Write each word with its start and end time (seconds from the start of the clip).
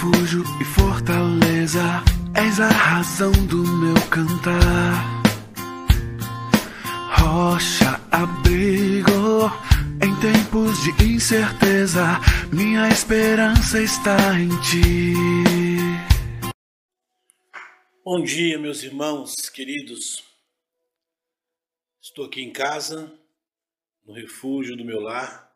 refúgio 0.00 0.42
e 0.58 0.64
fortaleza, 0.64 1.82
és 2.34 2.58
a 2.58 2.68
razão 2.68 3.30
do 3.46 3.62
meu 3.62 3.94
cantar. 4.08 5.20
Rocha, 7.18 8.00
abrigo, 8.10 9.50
em 10.02 10.14
tempos 10.20 10.82
de 10.84 11.04
incerteza, 11.04 12.18
minha 12.50 12.88
esperança 12.88 13.82
está 13.82 14.16
em 14.40 14.48
ti. 14.62 15.12
Bom 18.02 18.22
dia, 18.22 18.58
meus 18.58 18.82
irmãos 18.82 19.50
queridos. 19.50 20.24
Estou 22.00 22.24
aqui 22.24 22.40
em 22.40 22.50
casa, 22.50 23.12
no 24.06 24.14
refúgio 24.14 24.78
do 24.78 24.84
meu 24.84 25.00
lar 25.00 25.49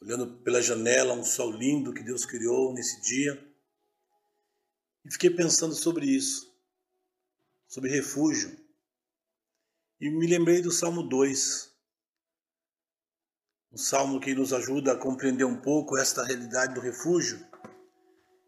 olhando 0.00 0.38
pela 0.42 0.62
janela 0.62 1.14
um 1.14 1.24
sol 1.24 1.50
lindo 1.50 1.92
que 1.92 2.02
Deus 2.02 2.24
criou 2.24 2.72
nesse 2.72 3.00
dia. 3.02 3.46
E 5.04 5.12
fiquei 5.12 5.30
pensando 5.30 5.74
sobre 5.74 6.06
isso, 6.06 6.50
sobre 7.68 7.90
refúgio. 7.90 8.58
E 10.00 10.10
me 10.10 10.26
lembrei 10.26 10.62
do 10.62 10.70
Salmo 10.70 11.02
2, 11.02 11.70
um 13.72 13.76
salmo 13.76 14.20
que 14.20 14.34
nos 14.34 14.52
ajuda 14.52 14.92
a 14.92 14.98
compreender 14.98 15.44
um 15.44 15.60
pouco 15.60 15.96
esta 15.96 16.24
realidade 16.24 16.74
do 16.74 16.80
refúgio 16.80 17.46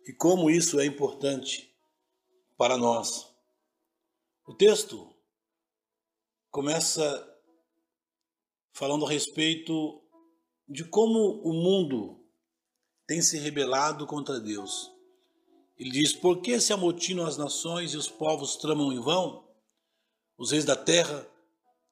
e 0.05 0.13
como 0.13 0.51
isso 0.51 0.81
é 0.81 0.87
importante 0.87 1.73
para 2.57 2.77
nós. 2.77 3.33
O 4.45 4.55
texto 4.55 5.15
começa 6.51 7.29
falando 8.73 9.07
a 9.07 9.11
respeito 9.11 10.02
de 10.73 10.85
como 10.85 11.43
o 11.43 11.53
mundo 11.53 12.19
tem 13.07 13.21
se 13.21 13.39
rebelado 13.39 14.07
contra 14.07 14.41
Deus. 14.41 14.91
Ele 15.79 15.91
diz: 15.91 16.15
Por 16.15 16.41
que 16.41 16.59
se 16.59 16.73
amotinam 16.73 17.27
as 17.27 17.37
nações 17.37 17.93
e 17.93 17.97
os 17.99 18.09
povos 18.09 18.57
tramam 18.57 18.91
em 18.91 18.99
vão? 18.99 19.45
Os 20.39 20.51
reis 20.51 20.65
da 20.65 20.75
terra 20.75 21.29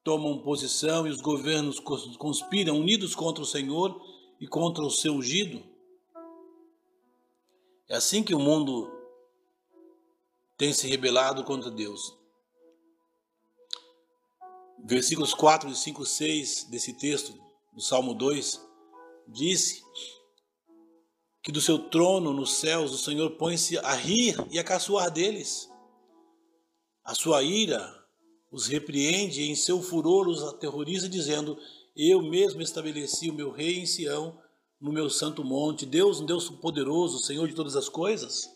tomam 0.03 0.41
posição 0.41 1.05
e 1.05 1.11
os 1.11 1.21
governos 1.21 1.79
conspiram 1.79 2.79
unidos 2.79 3.13
contra 3.13 3.43
o 3.43 3.45
Senhor 3.45 4.01
e 4.39 4.47
contra 4.47 4.83
o 4.83 4.89
seu 4.89 5.13
ungido. 5.13 5.63
É 7.87 7.95
assim 7.95 8.23
que 8.23 8.33
o 8.33 8.39
mundo 8.39 8.91
tem 10.57 10.73
se 10.73 10.87
rebelado 10.87 11.43
contra 11.43 11.69
Deus. 11.69 12.17
Versículos 14.83 15.35
4, 15.35 15.73
5, 15.75 16.03
6 16.03 16.63
desse 16.63 16.93
texto, 16.93 17.39
do 17.71 17.81
Salmo 17.81 18.15
2, 18.15 18.70
disse 19.31 19.83
que 21.43 21.51
do 21.51 21.61
seu 21.61 21.79
trono 21.79 22.33
nos 22.33 22.53
céus 22.55 22.91
o 22.91 22.97
Senhor 22.97 23.31
põe-se 23.31 23.77
a 23.79 23.93
rir 23.93 24.35
e 24.51 24.59
a 24.59 24.63
caçoar 24.63 25.09
deles. 25.09 25.69
A 27.03 27.15
sua 27.15 27.41
ira 27.41 27.99
os 28.51 28.67
repreende 28.67 29.41
e 29.41 29.49
em 29.49 29.55
seu 29.55 29.81
furor 29.81 30.27
os 30.27 30.43
aterroriza, 30.43 31.07
dizendo: 31.07 31.57
Eu 31.95 32.21
mesmo 32.21 32.61
estabeleci 32.61 33.29
o 33.29 33.33
meu 33.33 33.49
rei 33.49 33.79
em 33.79 33.85
Sião, 33.85 34.39
no 34.79 34.91
meu 34.91 35.09
santo 35.09 35.43
monte. 35.43 35.85
Deus, 35.85 36.19
um 36.19 36.25
Deus 36.25 36.49
poderoso, 36.49 37.23
Senhor 37.23 37.47
de 37.47 37.55
todas 37.55 37.75
as 37.75 37.87
coisas. 37.87 38.53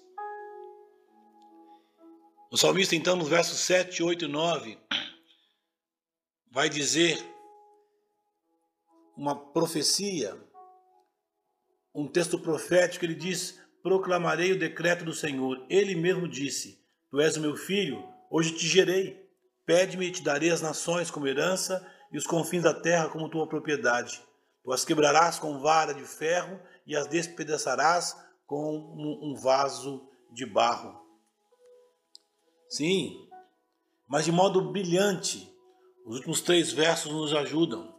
O 2.52 2.58
salmista, 2.58 2.96
então, 2.96 3.16
nos 3.16 3.28
versos 3.28 3.58
7, 3.59 4.03
8 4.03 4.26
e 4.26 4.28
9, 4.28 4.78
vai 6.52 6.70
dizer 6.70 7.18
uma 9.18 9.36
profecia 9.36 10.38
um 11.96 12.08
texto 12.08 12.38
profético, 12.38 13.06
ele 13.06 13.16
diz: 13.16 13.58
Proclamarei 13.82 14.52
o 14.52 14.60
decreto 14.60 15.06
do 15.06 15.14
Senhor. 15.14 15.66
Ele 15.70 15.96
mesmo 15.96 16.28
disse: 16.28 16.84
Tu 17.10 17.22
és 17.22 17.38
o 17.38 17.42
meu 17.42 17.56
filho, 17.56 18.04
hoje 18.30 18.52
te 18.52 18.68
gerei. 18.68 19.24
Pede-me 19.66 20.08
e 20.08 20.12
te 20.12 20.22
darei 20.22 20.52
as 20.52 20.62
nações 20.62 21.09
como 21.09 21.28
herança 21.28 21.86
e 22.12 22.18
os 22.18 22.28
confins 22.28 22.64
da 22.64 22.74
terra 22.74 23.09
como 23.09 23.30
tua 23.30 23.47
propriedade. 23.47 24.22
Tu 24.64 24.72
as 24.72 24.84
quebrarás 24.84 25.40
com 25.40 25.59
vara 25.59 25.94
de 25.94 26.03
ferro 26.03 26.59
e 26.86 26.96
as 26.96 27.08
despedaçarás 27.08 28.16
com 28.46 28.94
um 29.24 29.34
vaso 29.36 30.08
de 30.31 30.46
barro. 30.46 31.02
Sim, 32.69 33.28
mas 34.08 34.25
de 34.25 34.31
modo 34.31 34.72
brilhante, 34.72 35.52
os 36.06 36.18
últimos 36.18 36.42
três 36.42 36.72
versos 36.72 37.12
nos 37.12 37.34
ajudam. 37.34 37.96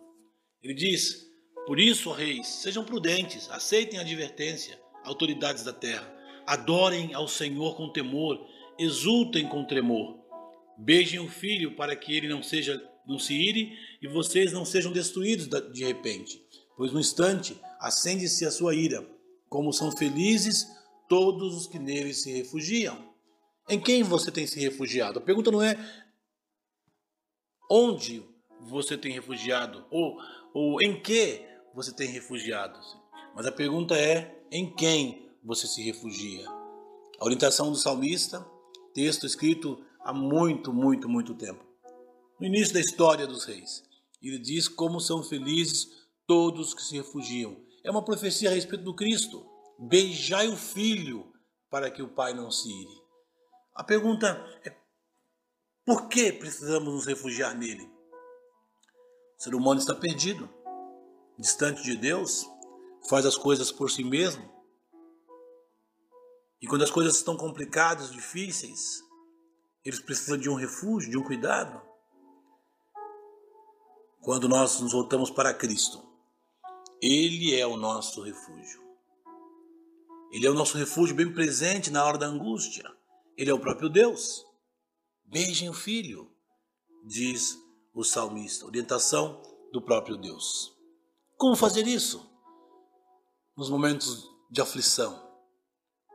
Ele 0.63 0.75
diz: 0.75 1.27
por 1.67 1.81
isso, 1.81 2.13
reis, 2.13 2.47
sejam 2.47 2.85
prudentes, 2.85 3.51
aceitem 3.51 3.99
a 3.99 4.03
advertência, 4.03 4.81
autoridades 5.05 5.65
da 5.65 5.73
terra. 5.73 6.15
Adorem 6.47 7.13
ao 7.13 7.27
Senhor 7.27 7.77
com 7.77 7.93
temor, 7.93 8.39
exultem 8.79 9.49
com 9.49 9.65
tremor. 9.65 10.17
Beijem 10.79 11.19
o 11.19 11.29
filho 11.29 11.75
para 11.75 11.97
que 11.97 12.17
ele 12.17 12.29
não 12.29 12.43
seja 12.43 12.81
não 13.07 13.19
se 13.19 13.35
ire 13.35 13.73
e 14.03 14.09
vocês 14.09 14.53
não 14.53 14.65
sejam 14.65 14.93
destruídos 14.93 15.49
de 15.73 15.85
repente, 15.85 16.41
pois 16.77 16.93
no 16.93 17.01
instante 17.01 17.57
acende-se 17.81 18.45
a 18.45 18.51
sua 18.51 18.75
ira. 18.75 19.05
Como 19.49 19.73
são 19.73 19.91
felizes 19.97 20.67
todos 21.09 21.55
os 21.55 21.67
que 21.67 21.79
nele 21.79 22.13
se 22.13 22.33
refugiam. 22.33 23.13
Em 23.69 23.81
quem 23.81 24.03
você 24.03 24.31
tem 24.31 24.47
se 24.47 24.61
refugiado? 24.61 25.19
A 25.19 25.23
pergunta 25.23 25.51
não 25.51 25.63
é 25.63 25.77
onde 27.71 28.23
você 28.61 28.97
tem 28.97 29.13
refugiado 29.13 29.85
ou, 29.91 30.17
ou 30.53 30.83
em 30.83 31.01
que 31.01 31.45
você 31.77 31.93
tem 31.93 32.09
refugiados. 32.09 32.97
Mas 33.35 33.47
a 33.47 33.53
pergunta 33.53 33.95
é: 33.95 34.43
em 34.51 34.75
quem 34.75 35.31
você 35.45 35.67
se 35.67 35.83
refugia? 35.83 36.49
A 37.21 37.25
orientação 37.25 37.71
do 37.71 37.77
salmista, 37.77 38.45
texto 38.95 39.27
escrito 39.27 39.85
há 40.01 40.13
muito, 40.13 40.73
muito, 40.73 41.07
muito 41.07 41.35
tempo. 41.35 41.63
No 42.41 42.47
início 42.47 42.73
da 42.73 42.81
história 42.81 43.27
dos 43.27 43.45
reis, 43.45 43.85
ele 44.23 44.39
diz 44.39 44.69
como 44.69 45.01
são 45.01 45.23
felizes 45.23 45.87
todos 46.27 46.73
que 46.73 46.83
se 46.83 46.97
refugiam. 46.97 47.57
É 47.85 47.91
uma 47.91 48.05
profecia 48.05 48.49
a 48.51 48.53
respeito 48.55 48.83
do 48.83 48.97
Cristo. 48.97 49.47
Beijai 49.79 50.49
o 50.49 50.57
filho 50.57 51.31
para 51.71 51.91
que 51.91 52.03
o 52.03 52.09
pai 52.09 52.33
não 52.33 52.51
se 52.51 52.69
ire. 52.69 53.03
A 53.75 53.85
pergunta 53.85 54.29
é: 54.65 54.75
por 55.85 56.09
que 56.09 56.33
precisamos 56.33 56.93
nos 56.95 57.07
refugiar 57.07 57.55
nele? 57.55 57.85
O 59.39 59.43
ser 59.43 59.55
humano 59.55 59.79
está 59.79 59.95
perdido 59.95 60.56
distante 61.39 61.83
de 61.83 61.97
Deus, 61.97 62.49
faz 63.09 63.27
as 63.27 63.37
coisas 63.37 63.71
por 63.71 63.91
si 63.91 64.03
mesmo. 64.03 64.49
E 66.61 66.67
quando 66.67 66.83
as 66.83 66.91
coisas 66.91 67.17
estão 67.17 67.37
complicadas, 67.37 68.11
difíceis, 68.11 69.05
eles 69.85 70.01
precisam 70.01 70.37
de 70.37 70.49
um 70.49 70.55
refúgio, 70.55 71.11
de 71.11 71.19
um 71.19 71.23
cuidado. 71.23 71.81
Quando 74.21 74.49
nós 74.49 74.81
nos 74.81 74.93
voltamos 74.93 75.31
para 75.31 75.55
Cristo, 75.55 76.03
Ele 77.01 77.55
é 77.55 77.67
o 77.67 77.77
nosso 77.77 78.23
refúgio. 78.23 78.85
Ele 80.33 80.47
é 80.47 80.51
o 80.51 80.55
nosso 80.55 80.77
refúgio 80.77 81.15
bem 81.15 81.33
presente 81.33 81.91
na 81.91 82.05
hora 82.05 82.19
da 82.19 82.27
angústia. 82.27 82.91
Ele 83.37 83.51
é 83.51 83.55
o 83.55 83.61
próprio 83.61 83.89
Deus. 83.89 84.45
Beijem 85.25 85.69
o 85.69 85.73
Filho, 85.73 86.31
diz 87.05 87.57
o 87.95 88.03
salmista. 88.03 88.67
Orientação 88.67 89.41
do 89.73 89.81
próprio 89.81 90.17
Deus. 90.17 90.76
Como 91.37 91.55
fazer 91.55 91.87
isso? 91.87 92.25
Nos 93.57 93.69
momentos 93.69 94.29
de 94.51 94.61
aflição. 94.61 95.23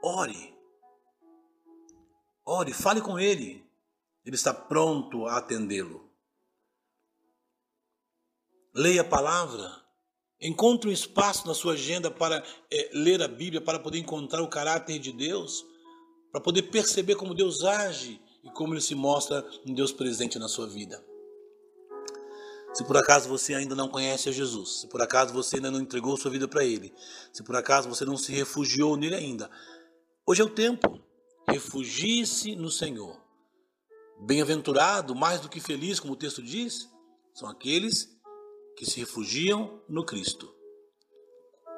Ore. 0.03 0.55
Ore, 2.43 2.73
fale 2.73 3.01
com 3.01 3.19
Ele. 3.19 3.63
Ele 4.25 4.35
está 4.35 4.53
pronto 4.53 5.25
a 5.27 5.37
atendê-lo. 5.37 6.09
Leia 8.73 9.01
a 9.01 9.05
palavra. 9.05 9.81
Encontre 10.39 10.89
um 10.89 10.93
espaço 10.93 11.45
na 11.45 11.53
sua 11.53 11.73
agenda 11.73 12.09
para 12.09 12.43
é, 12.71 12.89
ler 12.93 13.21
a 13.21 13.27
Bíblia, 13.27 13.61
para 13.61 13.79
poder 13.79 13.99
encontrar 13.99 14.41
o 14.41 14.49
caráter 14.49 14.97
de 14.97 15.11
Deus, 15.11 15.63
para 16.31 16.41
poder 16.41 16.63
perceber 16.63 17.16
como 17.16 17.35
Deus 17.35 17.63
age 17.63 18.19
e 18.43 18.49
como 18.49 18.73
Ele 18.73 18.81
se 18.81 18.96
mostra 18.96 19.47
um 19.67 19.73
Deus 19.73 19.91
presente 19.91 20.40
na 20.40 20.47
sua 20.47 20.67
vida. 20.67 21.10
Se 22.73 22.85
por 22.85 22.96
acaso 22.96 23.28
você 23.28 23.53
ainda 23.53 23.76
não 23.76 23.90
conhece 23.90 24.29
a 24.29 24.32
Jesus, 24.32 24.82
se 24.82 24.88
por 24.88 25.02
acaso 25.02 25.34
você 25.34 25.58
ainda 25.58 25.70
não 25.70 25.82
entregou 25.82 26.16
sua 26.16 26.32
vida 26.32 26.47
para 26.47 26.64
Ele, 26.64 26.94
se 27.34 27.44
por 27.44 27.56
acaso 27.56 27.90
você 27.90 28.06
não 28.06 28.16
se 28.16 28.32
refugiou 28.32 28.96
nele 28.96 29.16
ainda, 29.16 29.52
hoje 30.26 30.41
é 30.41 30.46
o 30.46 30.50
tempo. 30.50 31.02
Refugie-se 31.50 32.56
no 32.56 32.72
Senhor. 32.72 33.20
Bem-aventurado, 34.22 35.14
mais 35.14 35.41
do 35.41 35.50
que 35.50 35.59
feliz, 35.59 36.00
como 36.00 36.14
o 36.14 36.16
texto 36.16 36.41
diz, 36.41 36.90
são 37.34 37.50
aqueles 37.50 38.08
que 38.78 38.85
se 38.85 39.00
refugiam 39.00 39.82
no 39.90 40.06
Cristo. 40.06 40.53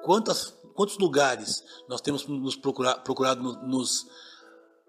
Quantas, 0.03 0.49
quantos 0.75 0.97
lugares 0.99 1.63
nós 1.87 2.01
temos 2.01 2.27
nos 2.27 2.55
procurado, 2.55 3.01
procurado 3.01 3.41
nos 3.65 4.05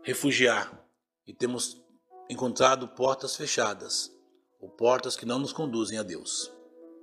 refugiar 0.03 0.85
e 1.27 1.33
temos 1.33 1.81
encontrado 2.29 2.89
portas 2.89 3.37
fechadas 3.37 4.14
ou 4.65 4.71
portas 4.71 5.15
que 5.15 5.27
não 5.27 5.39
nos 5.39 5.53
conduzem 5.53 5.99
a 5.99 6.03
Deus. 6.03 6.51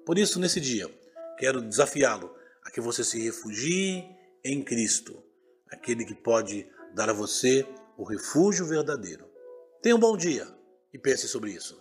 Por 0.04 0.18
isso, 0.18 0.40
nesse 0.40 0.60
dia, 0.60 0.90
quero 1.38 1.62
desafiá-lo 1.62 2.36
a 2.64 2.72
que 2.72 2.82
você 2.82 3.04
se 3.04 3.22
refugie 3.22 4.04
em 4.44 4.64
Cristo, 4.64 5.22
aquele 5.70 6.04
que 6.04 6.16
pode 6.16 6.68
dar 6.96 7.08
a 7.12 7.14
você 7.14 7.64
o 7.96 8.04
refúgio 8.04 8.66
verdadeiro. 8.66 9.30
Tenha 9.80 9.96
um 9.96 10.00
bom 10.00 10.18
dia 10.18 10.48
e 10.92 10.98
pense 10.98 11.28
sobre 11.28 11.52
isso. 11.52 11.80